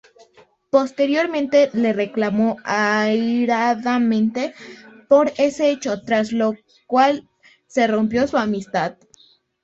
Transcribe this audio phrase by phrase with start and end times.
[0.71, 4.55] Posteriormente le reclamó airadamente
[5.07, 6.55] por ese hecho, tras lo
[6.87, 7.29] cual
[7.67, 8.97] se rompió su amistad.